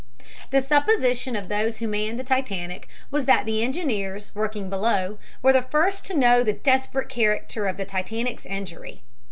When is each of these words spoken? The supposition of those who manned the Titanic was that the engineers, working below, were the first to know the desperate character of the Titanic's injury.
The 0.49 0.63
supposition 0.63 1.35
of 1.35 1.47
those 1.47 1.77
who 1.77 1.87
manned 1.87 2.17
the 2.19 2.23
Titanic 2.23 2.87
was 3.11 3.27
that 3.27 3.45
the 3.45 3.61
engineers, 3.63 4.31
working 4.33 4.67
below, 4.67 5.19
were 5.43 5.53
the 5.53 5.61
first 5.61 6.03
to 6.07 6.17
know 6.17 6.43
the 6.43 6.53
desperate 6.53 7.07
character 7.07 7.67
of 7.67 7.77
the 7.77 7.85
Titanic's 7.85 8.47
injury. 8.47 9.03